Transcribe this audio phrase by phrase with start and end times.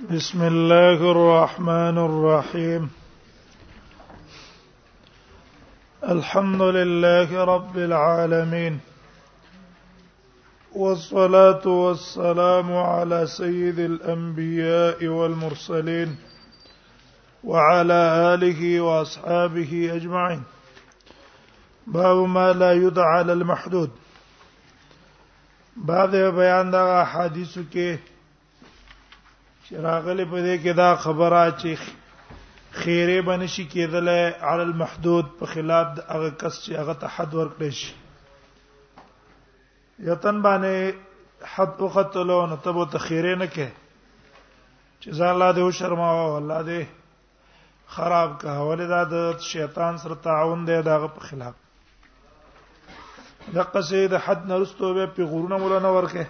[0.00, 2.90] بسم الله الرحمن الرحيم
[6.08, 8.80] الحمد لله رب العالمين
[10.72, 16.16] والصلاه والسلام على سيد الانبياء والمرسلين
[17.44, 18.00] وعلى
[18.34, 20.42] اله واصحابه اجمعين
[21.86, 23.90] باب ما لا يدعى للمحدود
[25.76, 27.62] بعد بيان هذا حدیثو
[29.70, 31.70] راغلی په دې کې دا خبره چې
[32.82, 37.70] خیره بنشي کېدلې عل المحدود په خلاف د هغه کس چې هغه ته حد ورکړي
[37.80, 37.92] شي
[40.10, 43.68] یتن باندې حد او قتلو نو تبو ته خیره نه کې
[45.00, 46.82] چې ځان الله دې شرما او الله دې
[47.94, 51.54] خراب کا ولدا د شیطان سره تعاون دی دغه په خلاف
[53.54, 56.26] دغه سید حد نرستو به په غورونه مولا نه ورکه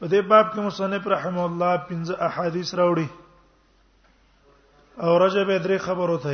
[0.00, 3.06] په دې باب کې مصنف رحم الله پنځه احادیث راوړي
[5.02, 6.32] او رجب درې خبر وته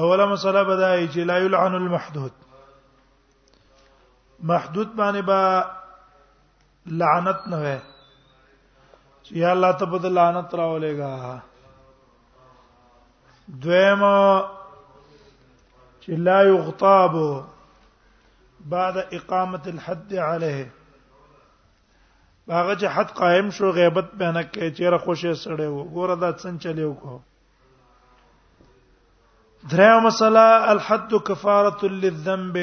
[0.00, 2.32] اوله مسله بدای چې لا یلعن المحدود
[4.50, 5.42] محدود باندې با
[7.02, 7.76] لعنت نه وي
[9.24, 11.40] چې یا الله ته بد لعنت راولېګا
[13.68, 14.02] دویم
[16.02, 17.20] چې لا یغتاب
[18.74, 20.60] بعد اقامه الحد عليه
[22.50, 26.92] هغه جهاد قائم شو غیبت بیان کړي چیرې خوشی سره و ګوره دا څنګه چلیو
[27.00, 27.16] کو
[29.72, 32.56] دریم مسله الحد کفاره للذنب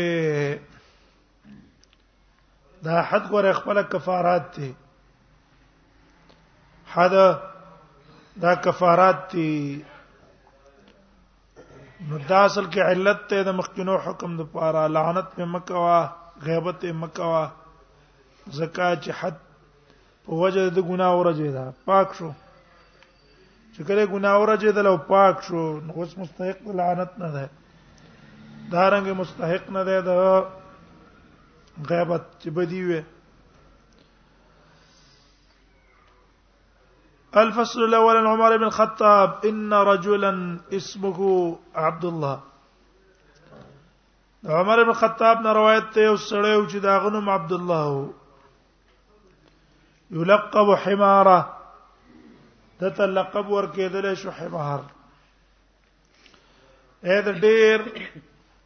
[2.87, 4.71] دا حد ګوره خپل کفارات دي
[6.95, 7.13] حد
[8.47, 9.47] دا کفارات دي
[12.09, 16.03] نو دا اصل کې علت ته د مخکینو حکم د پاره لعنت په مکوا
[16.51, 17.41] غیبت مکوا
[18.57, 19.41] زکات چې حد
[20.25, 22.29] په وجه د ګناه ورجیدا پاک شو
[23.73, 27.45] چې کله ګناه ورجیدل او پاک شو نو اوس مستحق د لعنت نه ده
[28.71, 30.09] دا رنګ مستحق نه ده د
[31.89, 33.01] غیبت چې بدی وي
[37.41, 40.31] الفصل الاول عمر بن الخطاب ان رجلا
[40.77, 41.19] اسمه
[41.85, 42.37] عبد الله
[44.59, 47.89] عمر بن الخطاب نه روایت ته اوس سره او چې داغنوم عبد الله
[50.11, 51.41] یلقب حمارا
[52.79, 54.79] د تلقب ور کېدل شو حمار
[57.05, 57.79] اې د ډېر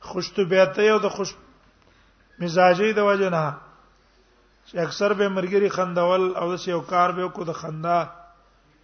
[0.09, 1.33] خوشطبيعته او د خوش
[2.41, 3.43] مزاجي د وجه نه
[4.67, 7.99] چې اکثر به مرګري خندول او د یو کار به کو د خندا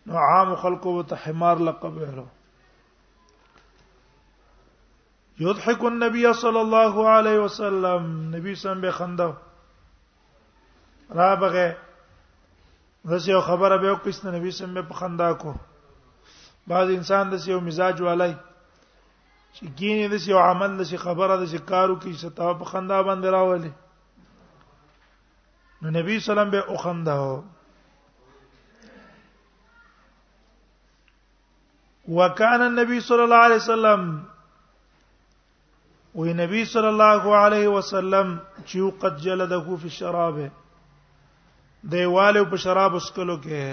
[0.07, 2.25] نو عام خلقو ته حمار لقب ورو
[5.39, 9.31] يضحك النبي صلى الله عليه وسلم نبی سم به خندو
[11.22, 11.75] را بغه
[13.09, 15.53] دسه یو خبره به وکړس نبی سم په خندا کو
[16.67, 18.33] بعض انسان دسه یو مزاج والای
[19.55, 23.71] چې ګینې دسه یو عمل دسه خبره دسه کارو کې ستا په خندا باندې راولي
[25.81, 27.19] نو نبی سلام به او خندا
[32.17, 34.01] وکان النبي صلى الله عليه وسلم
[36.16, 40.51] وي نبي صلى الله عليه وسلم چې قد جلده في الشرابه
[41.94, 43.63] دیواله په شراب اسکلو کې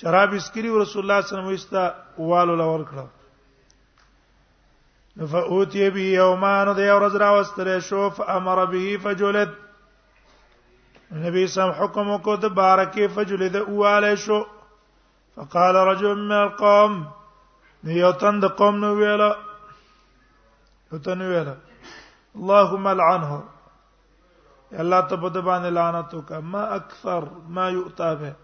[0.00, 1.84] شراب اسکری رسول الله صلی الله علیه وسلم وستا
[2.30, 3.06] والو لور کړو
[5.32, 9.50] فاوتی به یومان د یو ورځ واستره شو فامر به فجلد
[11.26, 14.38] نبی سم حکم کو د بارکی فجلد اواله شو
[15.34, 16.94] فقال رجل من القوم
[17.84, 19.30] نیوتن د قوم نو ویلا
[20.92, 21.54] یو ویلا
[22.38, 23.32] اللهم لعنه
[24.72, 27.24] الله ته په دې باندې لعنت وکه ما اکثر
[27.54, 28.34] ما یؤتا به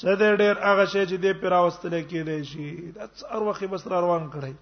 [0.00, 4.00] سده ډیر هغه شی چې دې پر اوستل کېدې شي دا څار وخت بس را
[4.00, 4.54] روان کړی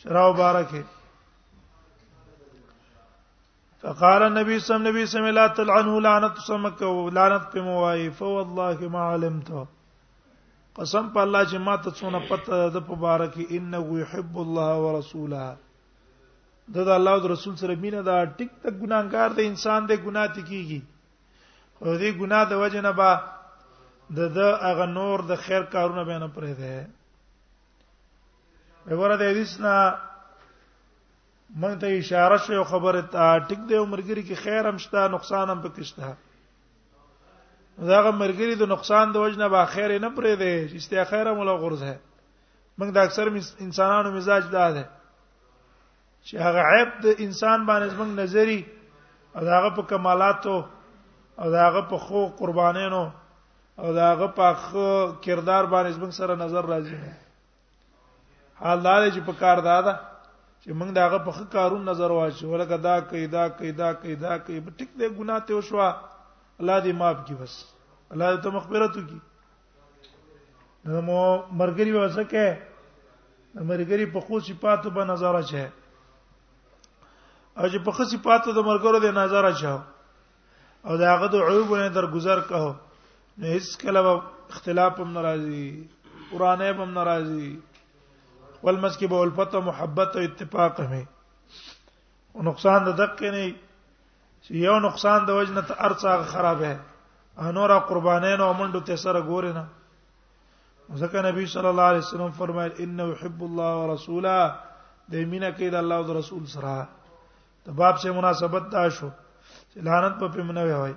[0.00, 0.82] شراو بارکه
[3.82, 9.04] فقال النبي صلى الله عليه وسلم لا تلعنوا لعنت سمك ولعنت په موای فوالله ما
[9.14, 9.66] علمته
[10.76, 15.56] قسم بالله جماعة چې ما پته ده په انه يحب الله ورسوله
[16.74, 20.80] د الله او رسول سره مینه دا ټیک تک ګناګار دی انسان دی ګناه تکیږي
[21.78, 23.10] خو دې ګناه د وجه نه با
[24.16, 24.38] د د
[24.70, 26.74] اغه نور د خیر کارونه بیان پرې ده
[28.88, 29.74] وګوره د حدیث نه
[31.60, 35.60] مونږ ته اشاره شوی خبره ته ټیک دی عمرګری کې خیر هم شته نقصان هم
[35.64, 36.08] پکې شته
[37.94, 40.54] داغه مرګری د نقصان د وجه نه با خیر نه پرې ده
[40.84, 41.96] چې خیر هم له غرض ده
[42.80, 43.26] موږ د اکثر
[43.68, 44.84] انسانانو مزاج دا ده
[46.30, 48.60] چې هغه عیب د انسان باندې زمنګ نظری
[49.36, 50.56] او هغه په کمالاتو
[51.44, 53.04] او هغه په خو قربانینو
[53.82, 54.88] او هغه په خو
[55.24, 56.96] کردار باندې زمنګ سره نظر راځي
[58.62, 59.94] حال دار چې په کار دادا
[60.62, 64.90] چې موږ داغه په خو کارون نظر واچو ولکه دا قیدا قیدا قیدا کوي ټیک
[64.98, 65.88] دې ګناه ته وشوا
[66.60, 67.54] الله دې معاف کړي بس
[68.14, 69.20] الله دې ته مغفرت وکړي
[70.86, 70.98] نو
[71.60, 72.44] مرګري وځکه
[73.70, 75.64] مرګري په خو صفاتو باندې نظر اچي
[77.58, 79.78] او چې په خسي پاتو د مرګرو د نظر اچاو
[80.88, 82.66] او دا هغه د عیوب نه درگذر کاو
[83.38, 84.10] نو هیڅ کله
[84.52, 85.62] اختلاف هم ناراضي
[86.32, 87.48] قرانه هم ناراضي
[88.66, 91.00] والمسکی به الفت محبت او اتفاق هم
[92.34, 93.48] او نقصان د دقه نه
[94.42, 96.76] چې یو نقصان د وجنه ته ارڅه خراب ہے
[97.48, 99.66] انورا قربانین او منډو ته سره ګورې نه
[101.02, 104.36] ځکه نبی صلی الله علیه وسلم فرمایل انه يحب الله ورسوله
[105.12, 106.76] د مینه کې د الله او رسول سره
[107.68, 109.08] د باب سره مناسبت دا شو
[109.70, 110.94] چې لعنت په پمنه وای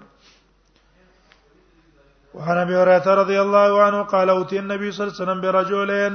[2.38, 6.14] وعن ابي هريره رضي الله عنه قال اوتي النبي صلى الله عليه وسلم برجلين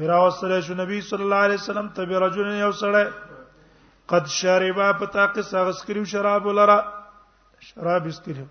[0.00, 3.02] ورا وصله شو نبی صلی الله علیه وسلم ته برجلین یو سره
[4.14, 6.78] قد شربا پتا کې ساغس کریو شراب ولرا
[7.70, 8.44] شراب استریو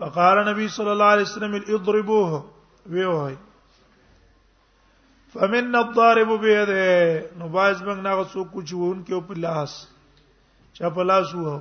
[0.00, 2.30] فقال نبی صلی الله علیه وسلم اضربوه
[2.94, 3.34] وی وای
[5.32, 6.86] فمن الضارب بيده
[7.40, 9.74] نو باز موږ نه غوڅو کوچ وون کې په لاس
[10.78, 11.52] چا په لاس وو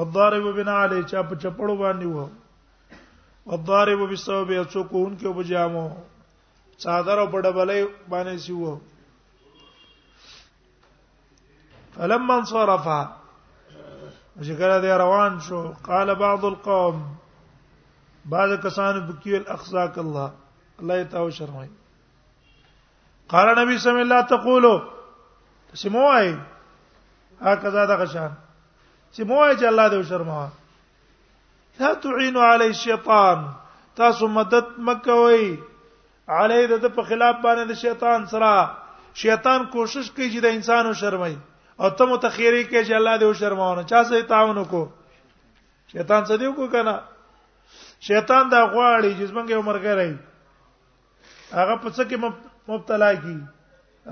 [0.00, 2.26] والضارب بنعلی چا په چپړو باندې وو
[3.54, 5.86] والضارب بسبب یڅو کوون کې په جامو
[6.86, 8.76] صادر او په ډبلې باندې سی وو
[11.96, 12.86] فلما انصرف
[14.50, 17.02] ذکر دې روان شو قال بعض القوم
[18.36, 20.30] بعض کسان بکیل اخزاک الله
[20.80, 21.76] الله تعالی شرمای
[23.30, 24.80] قال نبی صلی الله علیه وسلم تقولو
[25.74, 26.36] سموای
[27.46, 28.32] هکذا دغه شان
[29.12, 30.46] سموای چې الله دې شرموا
[31.80, 33.44] لا تعينوا علی الشیطان
[34.00, 35.54] تاسو مدد مکوئ
[36.38, 38.70] علی د په خلاف باندې د شیطان سره
[39.22, 41.36] شیطان کوشش کوي چې د انسانو شرمای
[41.80, 44.84] او ته متخیری کوي چې الله دې وشرمونه چا سه تعاون کو
[45.94, 47.00] شیطان څه دیو کو کنه
[48.10, 53.34] شیطان دا غواړي چې څنګه عمر کوي هغه په څه کې مبتلا کی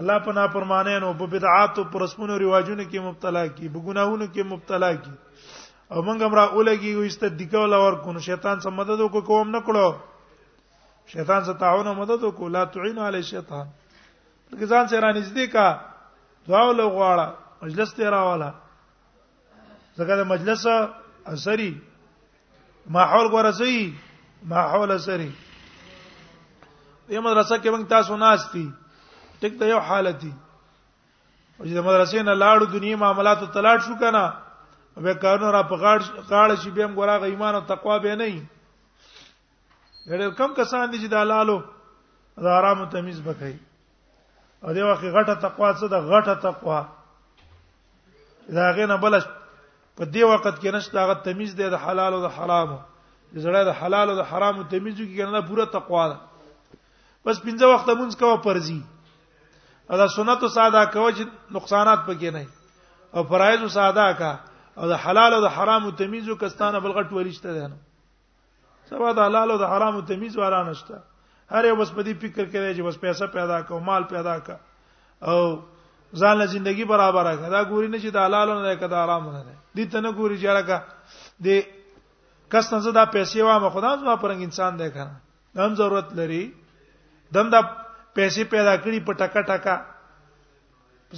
[0.00, 4.90] الله په نافرمانانو په بدعات او پرسپونو ریواجونو کې مبتلا کی په ګناهونو کې مبتلا
[5.04, 5.12] کی
[5.92, 9.60] او موږ امره اولګي یو استدیکو لور کو نو شیطان سم مدد وکړو کوم نه
[9.70, 9.88] کړو
[11.14, 13.66] شیطان سره تعاون او مدد وکړو لا تعین علی شیطان
[14.50, 15.66] ځکه ځان سره نږدې کا
[16.52, 17.26] دعا ولغواړه
[17.66, 18.50] مجلس ته راواله
[19.98, 21.72] ځکه د مجلس اثرې
[22.96, 23.72] ما حول ورسې
[24.52, 25.30] ما حول اثرې
[27.08, 28.66] دې مدرسه کې موږ تاسو ناشتي
[29.44, 30.32] ټیک ته یو حالت دي
[31.58, 34.24] او چې مدرسې نه لاړو دنیا معاملات تلاټ شو کنه
[35.06, 35.98] به کارونه را پغاړ
[36.32, 38.34] قاړ شي به موږ راغ ایمان او تقوا به نه
[40.08, 41.56] ډېر کم کسان دي چې د حلالو
[42.44, 43.56] د حرامو تمیز وکړي
[44.62, 46.80] او دی واخې غټه تقوا څه د غټه تقوا
[48.56, 49.22] دا غینه بلش
[49.96, 52.78] په دې وخت کې نشته هغه تمیز دی د حلال او د حرامو
[53.32, 56.16] زړه د حلال او د حرامو تمیز کې کنه پوره تقوا ده
[57.26, 58.80] بس پنځه وخت مونږ کوه فرضي
[59.90, 61.24] او دا سنت ساده کوه چې
[61.58, 62.46] نقصانات پکې نه
[63.14, 64.30] او فرایض ساده کا
[64.78, 67.78] او د حلال او د حرام تمیزو کستانه بلغټ ورشته ده نه
[68.90, 71.00] سبا د حلال او د حرام تمیز واره نشته
[71.56, 74.56] هر یو بس په دې فکر کوي چې بس پیسې پیدا کو مال پیدا کا
[75.22, 75.62] او
[76.14, 79.26] ځان له ژوندۍ برابر کا دا ګوري نه چې د حلال نه کا د حرام
[79.32, 80.80] نه ده دې ته نه ګوري چې راکا
[81.48, 81.74] دې
[82.52, 85.16] کس نه زدا پیسې وامه خدای زما پرنګ انسان دی کنه
[85.64, 86.42] هم ضرورت لري
[87.34, 87.60] دم دا
[88.14, 89.76] پیسې پیدا کړي په ټکا ټکا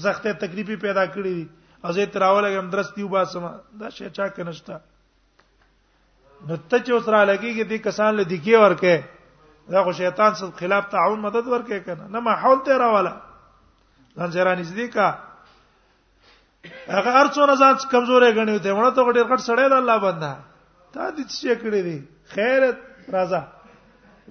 [0.05, 1.47] زخته تقریبي پیدا کړي دي
[1.89, 3.47] ازه تراولګم درستیو با سم
[3.83, 4.79] دا شی چا کنهشتا
[6.49, 9.05] نو ته چې اوس را لګيږي دې کسان له دګي ورکه
[9.73, 13.13] دا خو شیطان سره خلاف تعاون مدد ورکه کنه نه ماحول ته راواله
[14.17, 15.09] ځان ځران نږدې کا
[16.99, 20.33] هغه ارڅونه ځان کمزورې غنیو ته ونه ته ډېر غټ سړی د الله بنده
[20.93, 21.99] تا دې څه کړې دي
[22.29, 22.63] خیر
[23.19, 23.43] راځه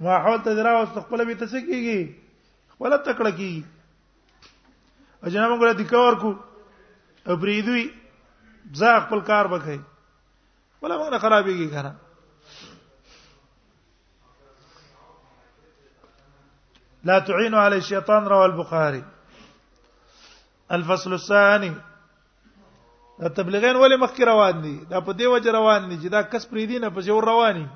[0.00, 2.02] ما حاول تدرا واست خپل به تڅ کیږي
[2.74, 3.64] خپل تکړه کیږي
[5.28, 6.34] اجنه موږ له دکور کو
[7.34, 7.82] ابریدوی
[8.78, 9.80] ځا خپل کار وکړي
[10.82, 11.92] ولا موږ خرابېږي کنه
[17.10, 19.02] لا تعين على الشيطان رواه البخاري
[20.78, 21.72] الفصل الثاني
[23.18, 26.48] دا تبلیغین ولې مخکې روان دي دا په دې وجه روان دي چې دا کس
[26.56, 27.68] پریدي نه په جوړ روان دي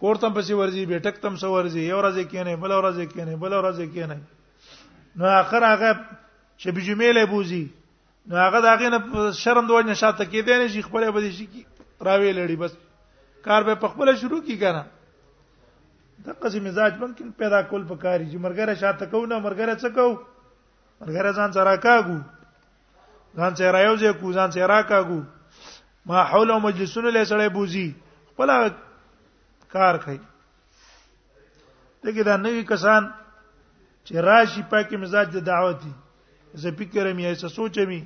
[0.00, 3.24] کور تم پسې ورځي بیٹک تم سو ورځي یو ورځ کې نه بل ورځ کې
[3.28, 4.16] نه بل ورځ کې نه
[5.22, 5.90] نو اخر هغه
[6.60, 7.58] چې بجمې له بوزي
[8.28, 11.46] نو هغه داغه نه شرم دوه نه شاته کې دی نه شي خپل به شي
[11.50, 11.62] کی
[12.10, 12.78] راوي لړی بس
[13.50, 14.80] کار به خپل شروع کی کنه
[16.24, 20.08] دا قصې مزاج ممکن پیدا کول پکاري چې مرګره شاته کو نه مرګره څه کو
[20.10, 22.18] مرګره ځان سره کاغو
[23.38, 25.22] ځان سره یو ځای کو ځان سره کاغو
[26.12, 27.86] ما حول او مجلسونه له سره بوزي
[28.32, 28.50] خپل
[29.72, 30.18] کار کوي
[32.04, 33.02] دغه دا نوې کسان
[34.06, 35.92] چې راشي پاکي مزاج د دعوت دي
[36.62, 38.00] زه فکر مې ایسه سوچمي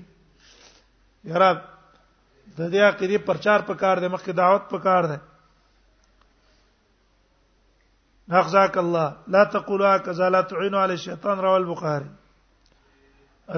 [1.30, 5.18] یارا د دې عقیده پرچار پکار دی مخکې دعوت پکار دی
[8.28, 12.11] نخزاك الله لا تقولوا كذا لا تعينوا على الشيطان رواه البخاري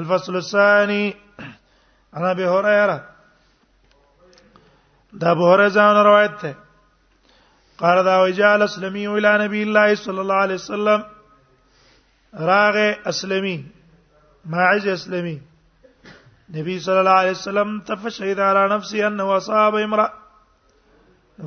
[0.02, 1.16] الفصل الثاني
[2.14, 3.06] عن ابي هريره
[5.24, 6.54] دا ابو هريره روایت ده
[7.80, 11.04] قال دا وجال اسلمي الى نبي الله صلى الله عليه وسلم
[12.50, 13.56] راغه اسلمي
[14.54, 15.38] ماعز اسلمي
[16.56, 20.06] نبی صلی الله علیه وسلم تفشهد علی نفسه انه اصاب امرا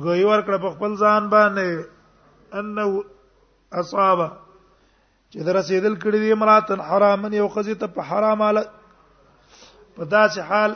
[0.04, 3.02] غوی ور کړ په خپل ځان باندې انه
[3.82, 8.70] اصاب چې در رسیدل کړی دی امراتن حرامن یو خزی ته په حرام حالت
[9.96, 10.74] په داسې حال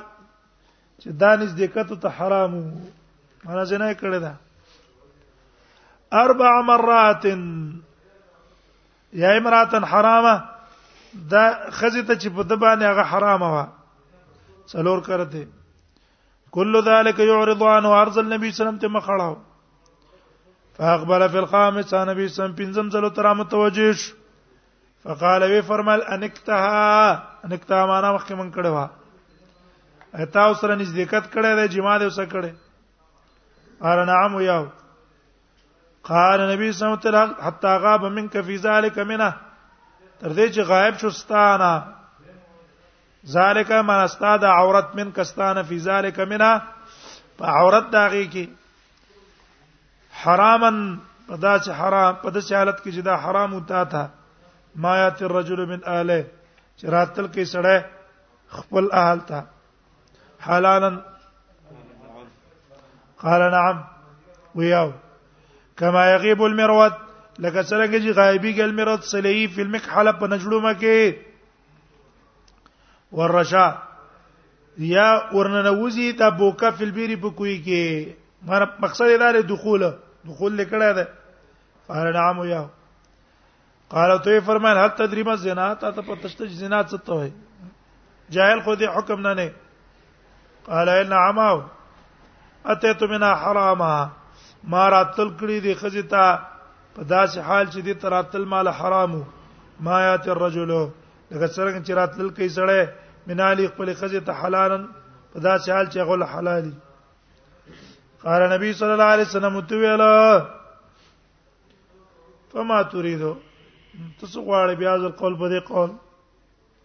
[0.98, 2.64] چې دانش دقت ته حرامو
[3.44, 4.34] معنا جنای کړی ده
[6.22, 7.24] اربع مرات
[9.20, 10.36] یا امراتن حرامه
[11.30, 11.42] دا
[11.78, 13.64] خزه ته چې په د باندې هغه حرامه وا
[14.72, 15.44] څلور کرته
[16.56, 19.34] کل ذلك يعرض عن عرض النبي صلى الله عليه وسلم ته مخړاو
[20.78, 24.06] فاقبل في الخامس النبي صلى الله عليه وسلم زلو تر متوجش
[25.04, 31.68] فقال وی فرمال انکتها انکتها معنا مخکې من کړه وا اته اوسره نزدېکت کړه د
[31.76, 34.64] جما د اوسه کړه ار نعم یاو
[36.08, 39.30] قال نبی صلی الله علیه وسلم حتا غاب منک فی ذلک منه
[40.20, 41.82] تر دې چې غایب شو ستانه
[43.36, 46.50] ذالک ما استاد عورت من کستانه فی ذلک منه
[47.38, 48.46] په عورت داږي کې
[50.24, 50.82] حرامن
[51.28, 54.04] پدا چې حرام پدا چې حالت کې جدا حرام وتا تھا
[54.84, 56.20] ما یات الرجل من اله
[56.76, 57.82] چې راتل کې سړی
[58.58, 59.44] خپل اهل ته
[60.48, 61.00] حلالن
[63.24, 63.80] قال نعم
[64.58, 64.90] وياو
[65.78, 66.92] کما یغیب المرود
[67.38, 71.16] لکه څنګه چې غایبی ګل مرود سلی فی المکحل په نجړو مکه
[73.20, 73.64] ورشا
[74.90, 78.14] یا ورننوزی تا بوکا فی البیری په کوي کې
[78.52, 79.84] مر مقصد دا دخول
[80.24, 81.08] دخول لیکړه ده
[82.20, 82.64] نام يا
[83.94, 87.32] قال تو فرمایل هل تدري ما زنا تا ته پتشته زنا څه ته وي
[88.36, 89.52] جاهل خو دې حکم نه نه
[90.66, 91.62] قال ان عمو
[92.74, 93.94] اتيت منا حراما
[94.72, 96.26] ما راتل کړی دی خزیتا
[96.96, 99.22] په داسې حال چې دی تراتل مال حرامو
[99.88, 102.80] ما یات الرجل لکه څنګه چې راتل کوي سړی
[103.30, 104.82] منالی خپل خزیتا حلالن
[105.32, 106.72] په داسې حال چې غل حلالي
[108.26, 110.14] قال نبی صلی الله علیه وسلم تو ویلا
[112.52, 113.32] فما تريدو
[114.20, 115.90] تاسو غواړئ بیا ځل قول په دې قول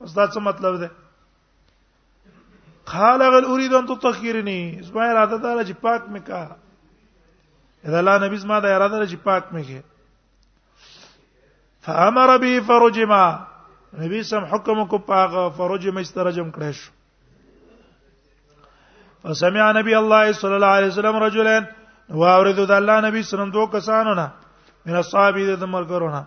[0.01, 0.89] استاد څه مطلب ده
[2.93, 6.43] قال غل اريد ان تطهرني زما اراده ده چې پاک مې کا
[7.87, 9.81] اذا الله نبی زما دا اراده چې پاک مګه
[11.85, 13.23] فامر بي فرجما
[13.99, 16.91] نبی سم حکم کو پاغه فرجما استرجم کړی شو
[19.23, 21.63] فسمع نبی الله صلی الله علیه وسلم رجلین
[22.21, 24.27] واورد د الله نبی سلام دوه کسانو نه
[24.85, 26.21] من اصحاب د مرګرونه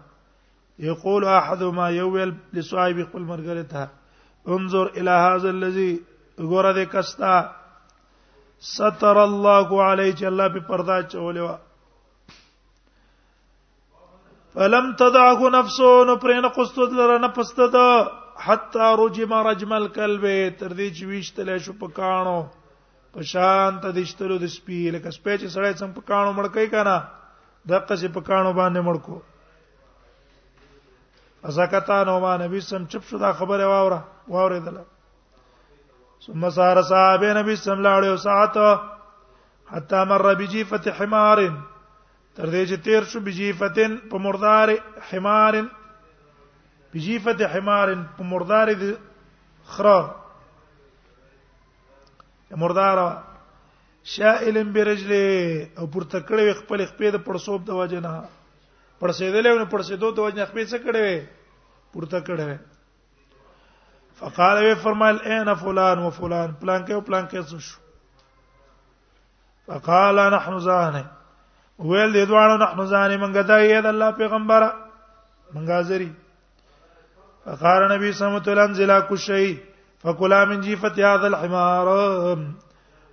[0.91, 5.91] یقول احدهما یویل لصاحب خپل مرګره ته انظر الى هذا الذي
[6.53, 7.35] غره د کستا
[8.71, 11.55] ستر الله علی چې الله په پردا چولې وا
[14.57, 17.77] فلم تدعه نفسه نو پرې نه قصد لره نه پستد
[18.47, 20.27] حتا رجم رجم الكلب
[20.61, 22.37] تر دې چې ویشتل شو په کانو
[23.17, 26.97] په شانت دشتلو د سپی لکه سپی چې سړی څنګه په کانو مړکې کنا
[27.71, 29.21] دغه چې په کانو باندې مړکو
[31.51, 34.01] ازکتان او ما نبی سم چپ شو دا خبره واوره
[34.33, 34.83] واورېدله
[36.27, 38.79] ثم سار صحابه نبی صلی الله علیه وسلم
[39.73, 41.39] حتا مر بجی فتح حمار
[42.37, 44.69] تر دې چې تیر شو بجی فتن په مردار
[45.09, 45.55] حمار
[46.95, 47.89] بجی فتح حمار
[48.19, 48.93] په مردار د
[49.73, 49.99] خرا
[52.63, 52.99] مردار
[54.15, 55.25] شائل برجله
[55.79, 58.15] او پورته کړې خپل خپې د پړسوب د وجنه
[59.01, 61.11] پړسېدلې او پړسېدو د وجنه خپې څه کړې
[61.93, 62.51] پورته کړې
[64.23, 67.81] فقال وی فرمایل اين فلان و فلان پلان کې او پلان کې شو
[69.71, 71.01] فقال نحن زانه
[71.87, 74.69] ویل دې دوانو نحن زانه من غدا یې د الله پیغمبره
[75.57, 76.09] من غازری
[77.45, 79.51] فقال نبی صلی الله علیه وسلم انزل کشی
[80.07, 81.87] فكلا من جيفه هذا الحمار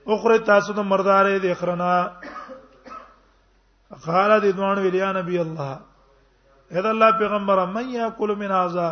[0.08, 1.98] اخرى تاسو د مردارې د اخرنا
[4.06, 5.74] قال دې دوانو ویل یا نبی الله
[6.74, 8.88] اې الله پیغمبر مې یاکل من ازا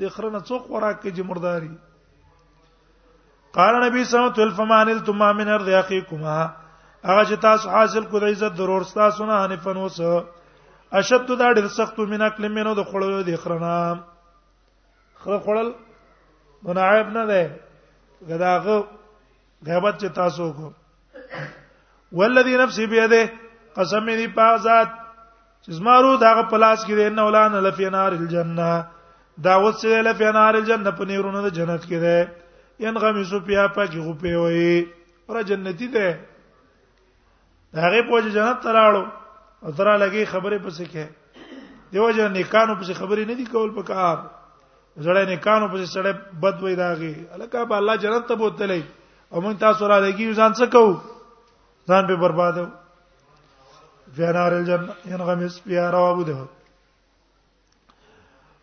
[0.00, 1.70] دې خرنه څوک وراک کې چې مرداري
[3.58, 6.36] قال نبی صلی الله علیه وسلم فمانل تم من ارض اخیکما
[7.08, 9.98] هغه چې تاسو حاصل کو د عزت ضرور تاسو نه حنفن اوس
[10.92, 14.00] اشد دا ډېر سخت من اکل منو د خړلو د خرنه
[15.24, 15.72] خره خړل
[16.68, 17.60] منعیب نه ده
[18.28, 18.86] غداغه
[19.66, 20.72] غیبت چې تاسو کو
[22.20, 23.22] والذي نفسي بيده
[23.76, 25.00] قسم دې په ذات
[25.64, 28.70] چې زمارو داغه پلاس کې دی نه ولانه لفی نار الجنه
[29.46, 34.00] دا وڅې لفی نار الجنه په نیرونو د جنت کې دی ان غمیسو پیا پاکی
[34.06, 34.86] غپې وې
[35.30, 36.08] اور جنتی دی
[37.78, 39.06] داغه په جنت تراړو
[39.64, 41.06] او ترا لګي خبره پسې کې
[41.94, 44.16] دیو جن نیکانو پسې خبرې نه دی کول په کار
[44.96, 48.82] زړه نیکانو پسې سړې بد وې داغه الکه په الله جنت ته بوتلې
[49.32, 51.00] او موږ تاسو را لګي ځان څه کوو
[51.90, 52.66] ځان به بربادو
[54.16, 56.48] في نار الجنه ينغمس فيها رواه ابو داود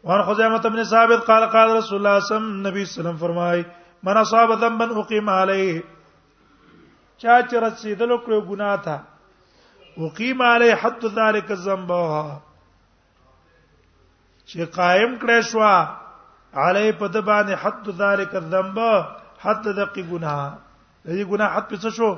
[0.03, 3.65] وعن خزيمة بن ثابت قال قال رسول الله صلى الله عليه وسلم فرمای
[4.03, 5.81] من اصاب ذنبا اقيم عليه
[7.21, 8.97] چا چې رسیدلو کړو ګناه تا
[9.97, 11.91] اقيم عليه حد ذلك الذنب
[14.51, 15.65] چې قائم کړې شو
[16.61, 18.79] علی په د باندې حد ذلك الذنب
[19.43, 20.53] حد دقی ګناه
[21.05, 22.15] دې ګناه حد پس شو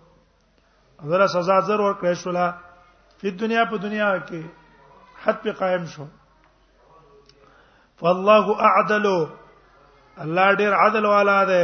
[1.10, 2.48] غره سزا زر ور کړې شولا
[3.22, 4.42] په دنیا په دنیا کې
[5.24, 6.06] حد په قائم شو
[8.02, 9.06] فالله اعدل
[10.22, 11.64] الله ډیر عدل والا ده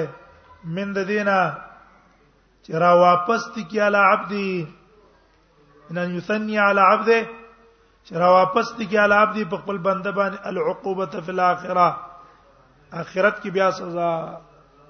[0.76, 1.38] من د دینه
[2.66, 4.54] چې را واپس تی کی علی عبدی
[5.90, 7.20] ان یثنی علی عبده
[8.06, 11.90] چې را واپس تی کی علی عبدی په خپل بنده باندې العقوبه فی الاخره
[13.02, 14.10] اخرت کې بیا سزا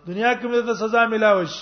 [0.08, 1.54] دنیا کې مې ته سزا ملاوش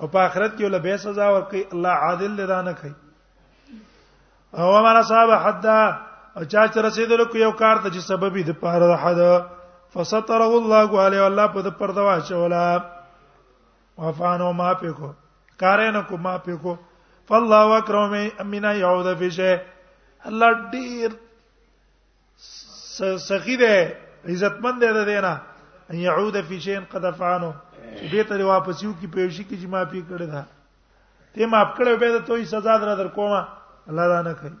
[0.00, 2.94] او په اخرت کې ول به سزا ورکړي الله عادل لرا نه کوي
[4.58, 5.64] او ما صاحب حد
[6.36, 9.20] او چا چې رسیدل کو یو کار ته چې سبب دې پاره حد
[9.94, 12.68] فستره الله علیه الله په دې پرده واچولا
[14.04, 15.10] وفانو ما پکو
[15.64, 16.76] کارینه کو ما پکو
[17.32, 19.56] فالله اکرم امنا یعود فی شی
[20.28, 21.10] الله ډیر
[23.28, 23.72] سخی دی
[24.34, 25.34] عزتمن دی دینه
[25.90, 27.54] ان يعود في شيء قد فعله
[28.12, 30.42] دې ته واپس یو کی پېوشي کی چې ما پی کړی دا
[31.34, 33.40] ته ما کړو به ته یې سزا در در کومه
[33.90, 34.56] الله دا نه کوي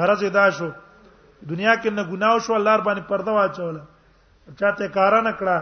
[0.00, 0.68] غرض دا شو
[1.50, 3.76] دنیا کې نه ګناو شو الله باندې پرده واچول
[4.60, 5.56] چاته کار نه کړه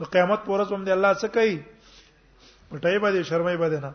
[0.00, 1.56] نو قیامت پر ورځ باندې الله څه کوي
[2.70, 3.92] پټای باندې شرمای باندې نه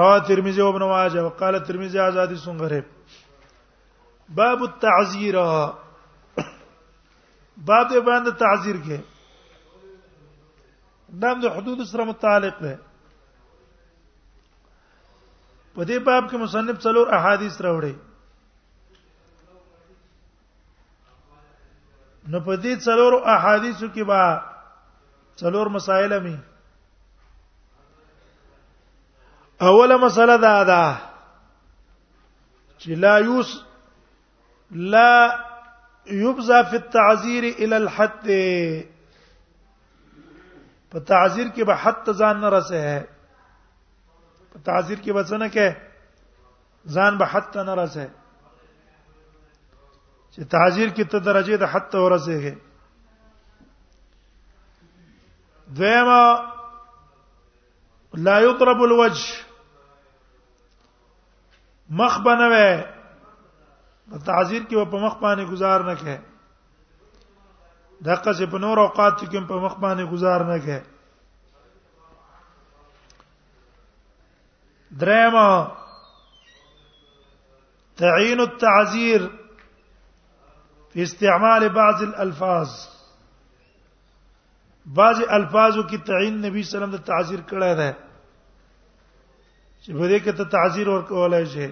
[0.00, 2.80] رواه ترمذی او ابن ماجه وقاله ترمذی آزادی سنگره
[4.28, 5.36] باب التعذير
[7.56, 9.00] باب دې باندې تعذير کې
[11.20, 12.78] نام د حدود سره متعلق ده
[15.74, 17.96] په دې باب کې مصنف څلور احادیث راوړي
[22.30, 24.44] نو په دې څلور احادیثو کې با
[25.38, 26.36] څلور مسائل می
[29.60, 30.98] اوله مسله دا ده
[32.78, 33.60] چې لا یوس
[34.72, 35.38] لا
[36.06, 38.26] یبزا فی التعذير الى الحد
[40.90, 43.02] په تعذير کې به حد ځان نه رسه ہے
[44.52, 45.76] په تعذير کې به څنګه کې
[46.94, 48.10] ځان به حد نه رسه
[50.34, 52.54] چې تعذير کې ته درجه د حد ته ورسېږي
[55.68, 56.52] دیمه
[58.14, 59.26] لا يضرب الوجه
[61.90, 62.82] مخ بنوي
[64.24, 66.16] تعذير کې په مخ باندې گزار نه کې
[68.04, 70.78] دغه څه په نور اوقات کې په مخ باندې گزار نه کې
[75.00, 75.48] درېما
[77.96, 79.20] تعيين التعذير
[80.92, 82.70] في استعمال بعض الالفاظ
[84.98, 87.90] بعض الفاظو کې تعین نبی صلی الله علیه وسلم د تعذير کړه ده
[89.82, 91.66] چې په دې کې ته تعذير ورکولای شي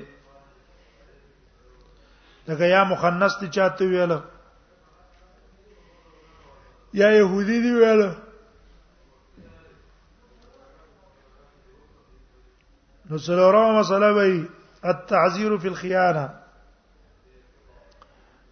[2.51, 4.13] لکه یا مخنث ته چاته ویل
[7.01, 8.01] یا يهودي دی ویل
[13.11, 14.49] نو څلورمه مسله وایي
[14.85, 16.27] التعذير في الخيانه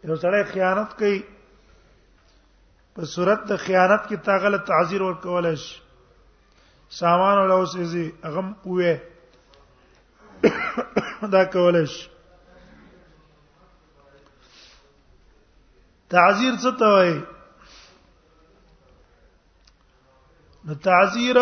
[0.04, 1.20] یو سره خیانت کوي
[2.94, 5.82] په صورت د خیانت کې تا غلط تعذير ورکول شي
[7.00, 8.94] سامان له اوسې زی اغم وې
[11.34, 12.08] دا کول شي
[16.14, 17.16] تعذير څه ته وایي
[20.66, 21.36] نو تعذير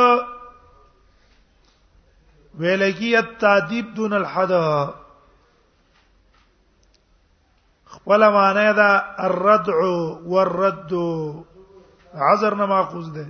[2.60, 4.52] ویلکی التادیب دون الحد
[7.96, 8.88] خپل معنی دا
[9.26, 9.80] الردع
[10.32, 10.92] والرد
[12.28, 13.26] عذر نه ماخوذ ده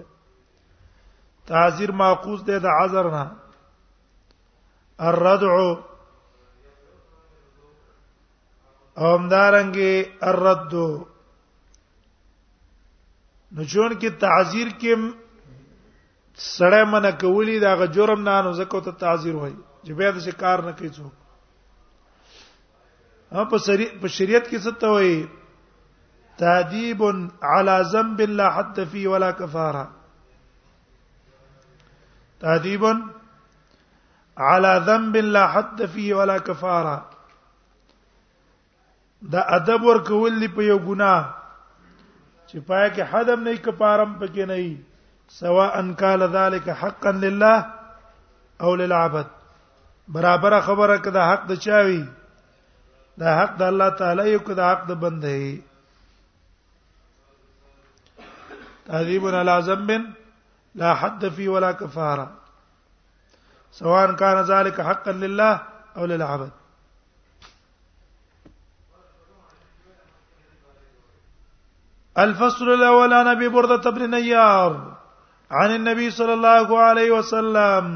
[1.46, 3.24] تعذير ماخوذ ده د عذر نه
[5.00, 5.54] الردع
[8.98, 9.94] اومدارنګي
[10.30, 10.74] الرد
[13.54, 15.12] نو چون کې تعذير کې
[16.46, 19.52] سړی منه کولی دا غ جرم نه نو زکه ته تعذير وای
[19.84, 21.12] چې بیا د شکار نه کوي څوک
[23.36, 25.18] هم په شریعت کې څه ته وایي
[26.42, 27.02] تاديب
[27.42, 29.84] على ذنب لا حد فيه ولا كفاره
[32.44, 32.84] تاديب
[34.38, 36.98] على ذنب لا حد فيه ولا كفاره
[39.32, 41.35] دا ادب ورکول دی په یو ګناه
[42.50, 44.74] چې پای کې حدم نه کې پارم پکې نه وي
[45.38, 47.56] سواء ان قال ذلك حقا لله
[48.66, 49.28] او للعبد
[50.16, 52.02] برابر خبره کده حق د چاوي
[53.22, 55.36] دا حق د الله تعالی یو کده حق د بنده
[58.90, 59.90] تعظیم على ذنب
[60.82, 62.26] لا حد فيه ولا كفاره
[63.80, 65.62] سواء كان ذلك حقا لله
[65.96, 66.50] او للعبد
[72.24, 74.72] الفصل الاول عن ابي برده بن نيار
[75.50, 77.86] عن النبي صلى الله عليه وسلم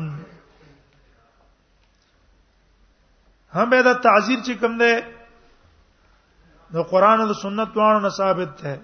[3.54, 5.04] هم به دا تعذير چې کوم ده
[6.72, 8.80] نو قران او سنت وانه ثابت ده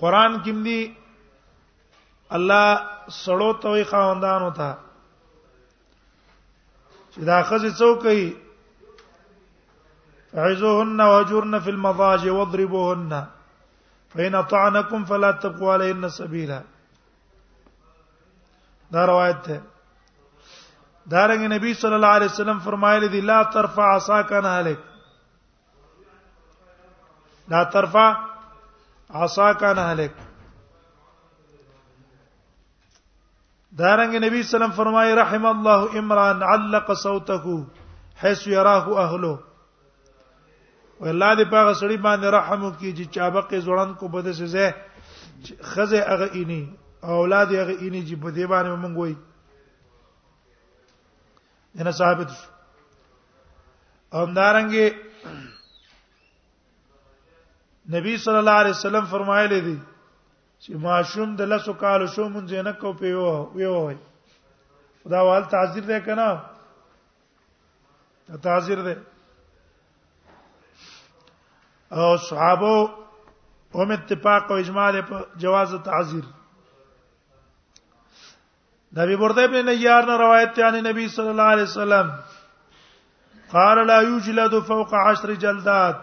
[0.00, 0.96] قران کوم دي
[2.30, 2.86] الله
[3.24, 4.74] سړو توي خواندان وتا
[7.14, 8.34] چې دا خزه څوک کوي
[10.32, 13.26] فعزوهن واجرن في المضاجع واضربوهن
[14.10, 16.62] فإن أطعنكم فلا تبقوا عليهن سبيلا
[18.90, 19.60] دا روایت ده
[21.10, 24.78] دارنګ نبی صلی الله علیه وسلم فرمایلی دی لا ترفع عصاك انا لك
[27.48, 28.16] لا ترفع
[29.10, 30.12] عصاک لك
[33.72, 37.64] دا دارنګ نبی صلی الله علیه وسلم فرمایي رحم الله امرا علق صوته
[38.16, 39.38] حيث يراه اهله
[41.08, 44.74] الله دې پاغه سړی باندې رحم وکړي چې چابق زړن کو بده سي زه
[45.72, 46.60] خزه هغه اني
[47.02, 49.16] اولاد هغه اني چې بده باندې مونږ وای
[51.74, 52.20] دنه صاحب
[54.14, 54.88] او دارنګي
[57.96, 59.78] نبی صلی الله علیه وسلم فرمایلی دي
[60.60, 63.96] چې ماشوم د لاسو کال شو مونږ نه کو پیو ویو وای
[65.10, 66.40] دا وال تعذير ده کنه
[68.42, 69.00] تعذير ده
[71.92, 72.88] او صحابه
[73.74, 76.24] هم اتفاق او اجماع په جواز تعذير
[78.98, 82.10] نبی برده ابن نیار نے روایت ہے ان نبی صلی اللہ علیہ وسلم
[83.50, 85.96] قال لا يجلد فوق عشر جلدات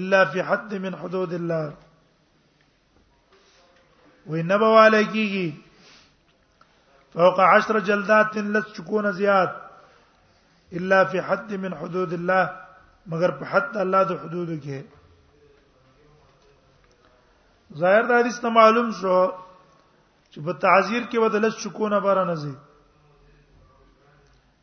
[0.00, 1.72] الا في حد من حدود الله
[4.26, 5.54] وينبوا عليكي
[7.14, 9.50] فوق عشر جلدات تكون زياد
[10.72, 12.50] الا في حد من حدود الله
[13.14, 14.82] مگر په حد الله د حدودو کې
[17.72, 19.16] ظاهر د حدیث ته معلوم شو
[20.32, 22.54] چې په تعذير کې ودلس شکونه بار نه زی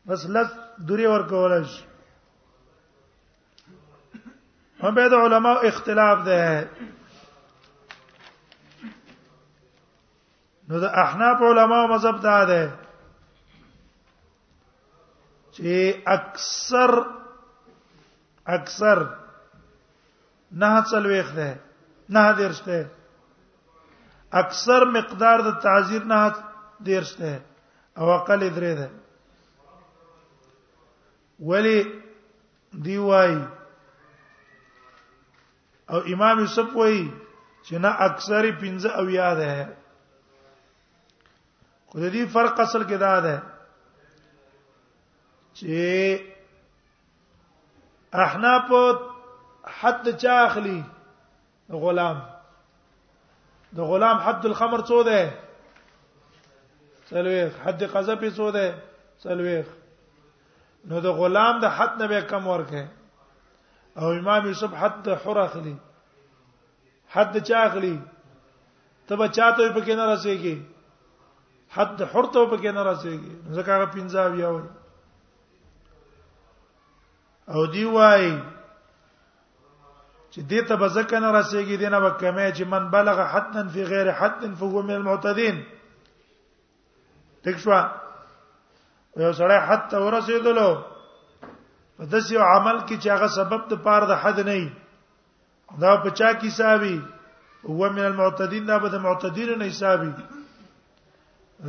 [0.06, 0.46] بس لز
[0.88, 1.84] دوری ور کولای شي
[4.84, 6.70] هم به د علما اختلاف ده
[10.68, 12.62] نو د احناف علما مذهب دا ده
[15.54, 15.70] چې
[16.06, 16.90] اکثر
[18.46, 18.98] اکثر
[20.60, 21.50] نه څلويخ ده
[22.08, 22.90] نه درشته
[24.32, 26.34] اکثر مقدار د تعذير نه
[26.84, 27.40] درشته
[27.98, 28.90] او اقل درې ده
[31.40, 32.00] ولی
[32.84, 33.34] دی وای
[35.90, 37.10] او امام یوسف وای
[37.66, 39.68] چې نه اکثر 15 او یاد ده
[41.86, 43.36] خو د دې فرق اصل کې دا ده
[45.56, 45.72] چې
[48.24, 48.68] احناف
[49.82, 50.80] حد چا اخلي
[51.70, 52.22] غلام
[53.76, 55.30] د غلام حد الخمر څو ده
[57.10, 58.74] سلويخ حد قذف څو ده
[59.22, 59.66] سلويخ
[60.90, 62.86] نو د غلام د حد نه به کم ورکه
[63.96, 65.76] او امام یوسف حد حر اخلي
[67.12, 67.98] حد چا اخلي
[69.06, 70.56] تب چاته په کې نه رسېږي
[71.70, 74.68] حد حر ته په کې نه رسېږي ځکه هغه پنځه بیا وي
[77.54, 78.38] او دی وای
[80.32, 83.82] چې دې ته به ځکه نه رسیږي دینه به کمه چې من بلغ حدا فی
[83.90, 85.56] غیر حد فهو من المعتدین
[87.44, 87.72] تک شو
[89.24, 90.68] یو سړی حد ته ورسېدلو
[91.96, 94.56] په داسې یو عمل کې چې هغه سبب د پاره د حد نه
[95.80, 96.96] دا په چا کې حسابي
[97.68, 100.10] هو من المعتدین دا به د معتدین نه حسابي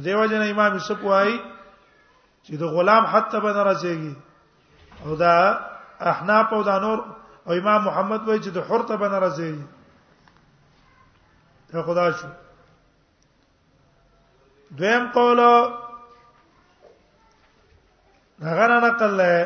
[0.06, 1.36] دیو جن امام یوسف وایي
[2.46, 4.14] چې د غلام حد ته به نه رسیږي
[5.06, 5.36] او دا
[6.12, 7.00] احناف او دا نور
[7.46, 9.52] او امام محمد وایي چې د حرته بن راځي
[11.72, 12.28] ته خدا شو
[14.82, 15.40] دویم قول
[18.48, 19.38] هغه نه نقل لای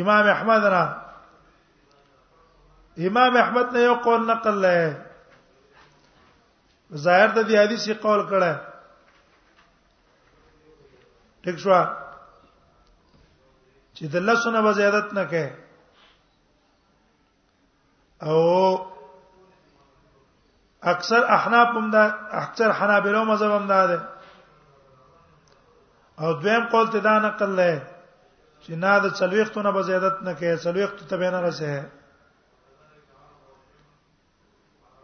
[0.00, 0.84] امام احمد نه
[3.08, 4.82] امام احمد نه یو قول نقل لای
[6.96, 8.52] ظاهر د دې حدیث قول کړه
[11.42, 11.70] ٹھیک شو
[13.96, 15.48] چې د لسونه به زیادت نه کوي
[18.28, 18.38] او
[20.92, 22.04] اکثر احناف هم دا
[22.42, 23.98] اکثر حنابلو مذهب هم دا ده
[26.22, 27.76] او دویم قول ته دا نقل لای
[28.64, 31.70] چې نه د څلويختونه به زیادت نه کوي څلويخت ته به نه رسه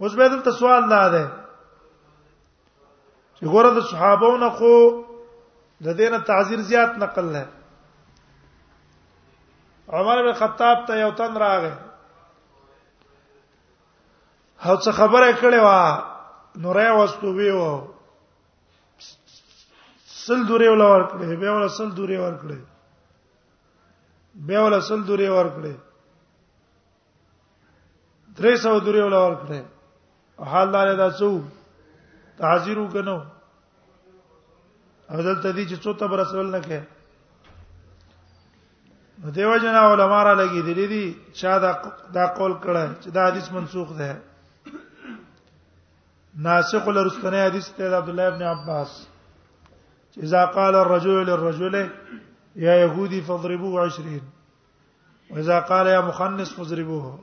[0.00, 1.24] اوس به دلته سوال دا ده
[3.36, 4.74] چې ګوره د صحابو نه خو
[5.84, 7.46] د دینه تعذير زیات نقل لای
[9.96, 11.72] عمر بن خطاب ته یو تن راغی
[14.68, 15.68] او څه خبره کړې و
[16.64, 17.62] نورې واستو ویو
[20.24, 22.58] سل دورې ولا ورکړې به ولا سل دورې ورکړې
[24.46, 25.74] به ولا سل دورې ورکړې
[28.36, 29.60] درې سو دورې ولا ورکړې
[30.50, 31.30] حال دار دا څو
[32.38, 33.16] تعذيرو کنو
[35.10, 36.78] او دلته دي چې څو ته رسول نه کې
[39.24, 41.72] نو دیو جنا علماء را لګی دي دي چا دا
[42.14, 44.16] دا قول کړه چې دا حدیث منسوخ ده
[46.44, 48.90] ناسخ الرستنی حدیث ته عبد الله ابن عباس
[50.12, 51.74] چې اذا قال الرجل للرجل
[52.56, 54.22] يا يهودي فاضربوه 20
[55.30, 57.18] واذا قال يا مخنص فاضربوه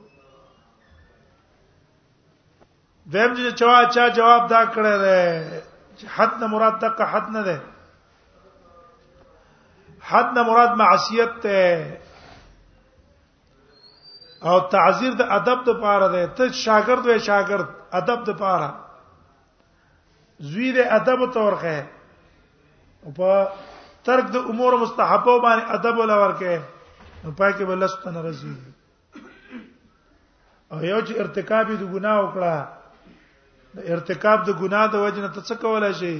[3.12, 5.64] دیم چې چا چا جواب دا کړه ده
[5.98, 7.56] چې حد نه مراد دغه حد نه ده
[10.08, 11.98] حد نه مراد معصیت ته
[14.42, 17.68] او تعذير د ادب د پاره ده ته شاګرد وې شاګرد
[18.00, 18.70] ادب د پاره
[20.52, 21.78] زوی د ادب تورخه
[23.18, 23.30] په
[24.08, 26.54] ترک د امور مستحبه باندې ادب ولا ورکه
[27.24, 28.54] نو پاکي ولست نه رسي
[30.70, 32.56] او یو چې ارتکاب د ګناه وکړه
[33.76, 36.14] د ارتکاب د ګناه د وجنه ته څه کولای شي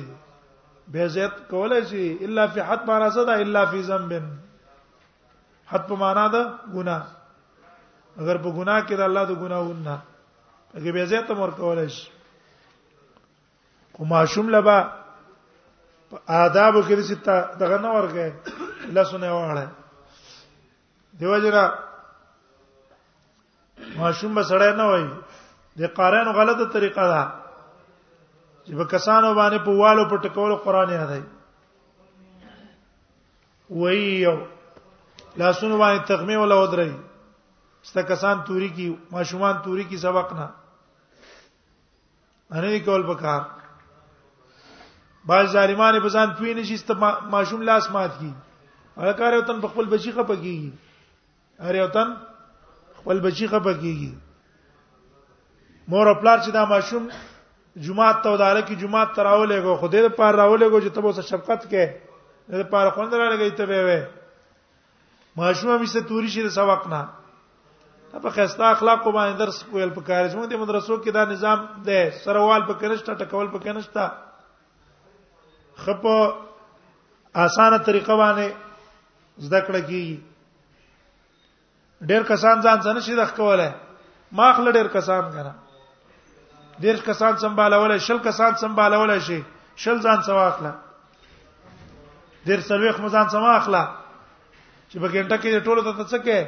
[0.92, 4.12] به زیات کولای شي الا فی حد معنا صدا الا فی ذنب
[5.68, 6.42] حد په معنا ده
[6.75, 7.05] ګناه
[8.20, 9.99] اگر په ګناه کې د الله د ګناهونه
[10.75, 12.11] هغه به زیات امر کولای شي
[13.92, 14.79] کومه شوم لبا
[16.29, 18.33] آداب کې د ستا دغه نه ورګه
[18.94, 19.66] لاسونه واړه
[21.18, 21.64] دیو جنا
[23.96, 25.05] ماشوم به سړی نه وای
[25.79, 27.22] د قارانو غلطه طریقه ده
[28.67, 31.19] چې په کسانو باندې په والو په ټکول قران نه دی
[33.81, 34.35] وایو
[35.39, 36.93] لاسونو باندې تخمه ولا ودرې
[37.91, 40.47] ستا کسان توري کی ماشومان توري کی سبق نه
[42.53, 43.43] انې کول پکار
[45.31, 46.91] باز ظالمان په ځان پوی نشي ست
[47.37, 48.33] ماشوم لاس مات کی
[48.99, 50.71] هلکار یو تن په خپل بچی خپکیږي
[51.69, 52.09] هر یو تن
[52.99, 54.13] خپل بچی خپکیږي
[55.95, 57.05] مور خپل چې دا ماشوم
[57.85, 61.23] جمعه ته وداره کی جمعه تراولې کو خو دې په راولې کو چې تبو سره
[61.31, 61.85] شفقت کې
[62.49, 64.01] دې په خوند را لګې ته به وې
[65.37, 67.03] ماشومه می څه توري شي سبق نه
[68.23, 72.11] په خسته اخلاق باندې درس کول په کارج مونږ د مدرسو کې دا نظام دی
[72.25, 74.05] سروال په کنشته ټکول په کنشته
[75.77, 76.17] خپو
[77.45, 78.49] اسانه طریقه باندې
[79.45, 80.17] زده کړه کیږي
[82.09, 83.71] ډېر کسان ځان څنګه شي رخ کوله
[84.33, 85.66] ما خل ډېر کسان کړه
[86.83, 89.41] ډیر کسان سمبالول شل کسان سمبالول شي
[89.85, 90.73] شل ځان سواخله
[92.47, 93.89] ډیر سلوخ مزان سماخله
[94.89, 96.47] چې په ګنټه کې ټولو ته څه کې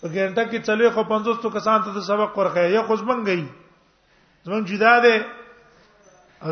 [0.00, 3.44] په ګنټه کې چلوي خو 500 کسان ته سبق ورکه یو خو زمنګي
[4.48, 5.26] زمون جدا ده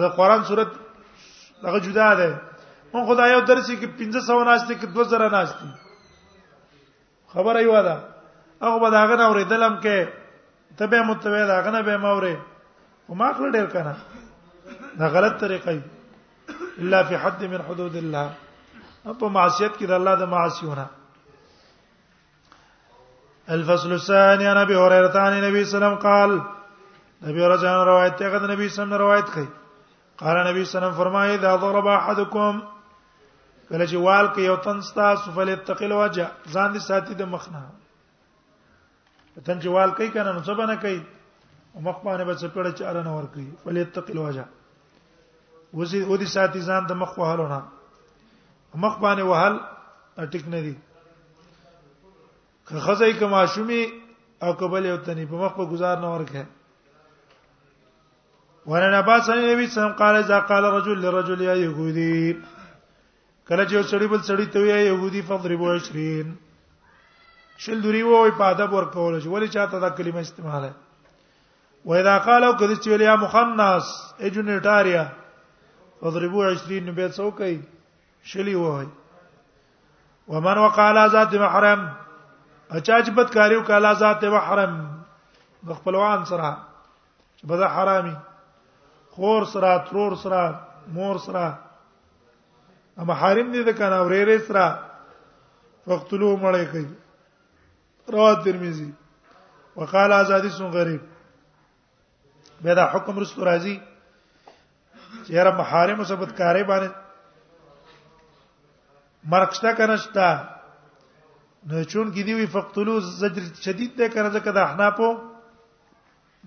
[0.04, 0.68] دا قران صورت
[1.64, 2.40] دغه جدا ده
[2.92, 7.96] مون خدای یو درس کې 1500 ناشته کې 2000 ناشته خبره یو ده
[8.62, 10.19] هغه به داغه نه اوریدلم کې
[10.80, 12.40] ته به متوی دا غنه به موره
[13.08, 13.96] او ما خل ډیر کنه
[14.98, 15.78] دا غلط طریقې
[16.80, 18.28] الا فی حد من حدود الله
[19.20, 20.86] په معصیت کې د الله د معصیونه
[23.48, 26.32] الفصل الثاني انا به اوره عن نبی صلى الله عليه وسلم قال
[27.26, 29.46] نبی رجان روایت ته غد نبی صلی الله علیه روایت کوي
[30.16, 32.60] قال نبی صلی الله علیه فرمایي دا ضرب احدکم
[33.68, 37.62] کله چې وال کې یو تنستا ستا سفلتقل وجه ځان دې ساتي د مخنه
[39.44, 40.98] تن جوال کوي کنه نو څه باندې کوي
[41.86, 44.44] مخ باندې به څه کړه چې ارانه ور کوي فلیتق الوجه
[45.80, 47.58] وزي ودي ساتي ځان د مخ وهلونه
[48.84, 49.54] مخ باندې وهل
[50.34, 50.74] ټیک نه دي
[52.70, 53.82] که خزای کما شومی
[54.46, 56.42] او قبل یو تنی په مخ په گزار نه ورکه
[58.72, 62.18] ورن عباس علی نبی سم قال اذا قال رجل لرجل يا يهودي
[63.48, 66.26] کله چې یو سړی بل سړی ته وایي يهودي فضربوا 20
[67.62, 70.70] شل دوری وې په ادب ورکول شي ولې چاته دا کلمه استعماله
[71.88, 73.86] و اذا قالو کذ چې ویل یا مخنث
[74.26, 75.02] اجنټاریا
[76.10, 77.56] اضربوا 20 نبه څو کوي
[78.30, 78.86] شلی وای
[80.34, 81.80] ومن وقال ذات محرم
[82.70, 84.80] اچا چې بد کاریو کالا ذات محرم
[85.68, 86.54] د خپلوان سره
[87.36, 88.14] چې بد حرامي
[89.18, 90.60] خور سره ترور سره
[91.00, 91.44] مور سره
[93.04, 94.78] اما حرام دي د کنا ورېرې سره
[95.86, 96.88] وقتلو مړې کوي
[98.08, 98.92] رواه ترمذی
[99.76, 101.00] وقال ازادي سن غریب
[102.62, 103.76] به دا حکم رسو راځي
[105.26, 106.90] چې را محارم ثبت کاری باندې
[109.32, 110.28] مرکشتا کنشتا
[111.68, 115.08] نو چون کې دی وی فقتلو زجر شدید ده کنه ځکه دا احنافو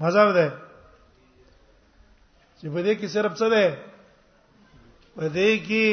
[0.01, 0.47] مذهب ده
[2.61, 3.65] چې په دې کې صرف څه ده
[5.15, 5.85] په دې کې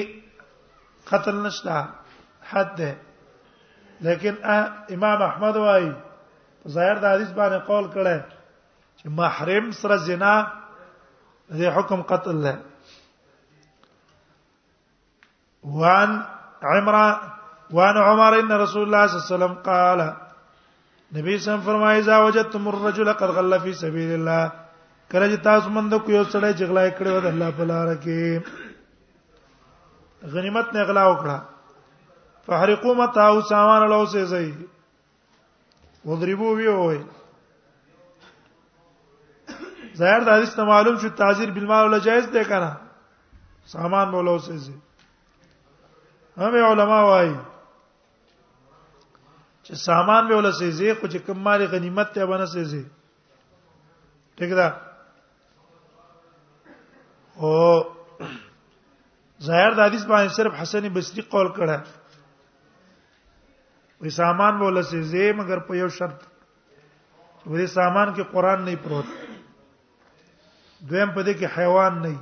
[1.10, 1.76] قتل نشته
[2.50, 2.90] حد ده
[4.06, 5.92] لیکن آه، امام احمد وايي
[6.74, 8.16] ظاهر د حدیث باندې قول کړه
[8.98, 10.32] چې محرم سره زنا
[11.58, 12.54] دې حکم قتل له
[15.80, 16.10] وان
[16.72, 17.06] عمره
[17.78, 20.00] وان عمر ان رسول الله صلى الله عليه وسلم قال
[21.18, 24.42] نبی سم فرمایي اذا وجدتم الرجل قد غل في سبيل الله
[25.12, 28.58] کله چې تاسو مند کو یو سړی جګړه کړو د الله په لار کې
[30.32, 31.38] غنیمت نه غلا وکړه
[32.46, 34.48] فحرقوا متاو سامان له اوسه زي
[36.10, 36.98] وضربوا وی وای
[40.00, 42.72] زهر د حدیث ته معلوم شو تعذير بالمال له جائز دی کنه
[43.74, 44.74] سامان مولا اوسه زي
[46.42, 47.30] هم علما وای
[49.62, 52.84] چې سامان به ولا سي زي خو چې کوم مال غنیمت ته باندې سي زي
[54.36, 54.68] ٹھیک ده
[57.40, 57.50] او
[59.42, 61.78] ظاهر د حدیث باندې صرف حسن بصری قول کړه
[64.00, 66.20] وې سامان ولسه زه مگر په یو شرط
[67.50, 69.08] وې سامان کې قران نه پروت
[70.88, 72.12] دویم په دې کې حیوان نه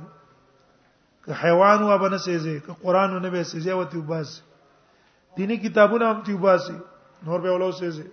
[1.25, 4.41] که حیوان و بنه سيزه که قران نه به سيزه و تیوباس
[5.35, 6.63] دینی کتابونه هم تیوباس
[7.27, 8.03] نور به ولو سيزه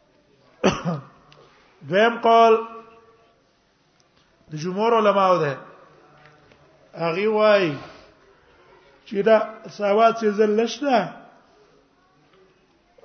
[1.88, 2.54] دویم قول
[4.50, 5.58] د جمهور علماو ده
[7.04, 7.78] هغه وای
[9.06, 9.36] چې دا
[9.78, 11.00] سواد سيزه لشته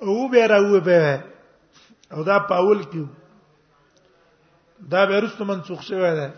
[0.04, 1.24] او به راو به
[2.12, 3.06] او دا پاول کیو
[4.90, 6.30] دا به رستم منسوخ شوی دی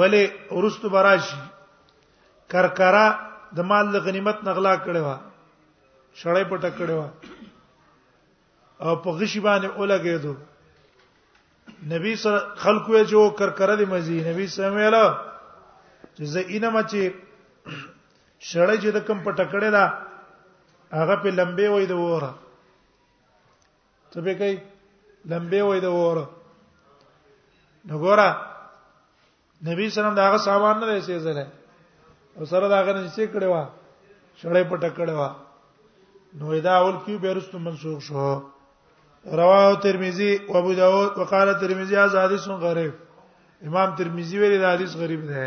[0.00, 0.22] ولی
[0.56, 1.38] ورستو براشي
[2.52, 3.06] کرکرا
[3.56, 5.16] د مال د غنیمت نغلا کړي وا
[6.20, 7.08] شړې پټ کړي وا
[8.84, 10.32] او په غشي باندې اولګې دو
[11.92, 15.06] نبی سره خلکو یې جو کرکره دی مزي نبی سمېلا
[16.16, 17.02] چې زه اینم چې
[18.48, 19.84] شړې چې د کم پټ کړي دا
[20.98, 22.32] هغه په لمبه وای د وره
[24.10, 24.56] ته به کوي
[25.30, 26.24] لمبه وای د وره
[27.88, 28.28] وګوره
[29.66, 31.46] نبی سلام داغه سامان نه رسې زله
[32.38, 33.64] او سره داغه نه چې کړه وا
[34.40, 35.30] شړې پټ کړه وا
[36.38, 38.28] نو دا اول کیو بیرستو منسوخ شو
[39.40, 42.92] رواه ترمذی او ابو داود وقاله ترمذی از حدیث غریب
[43.68, 45.46] امام ترمذی ویل حدیث غریب ده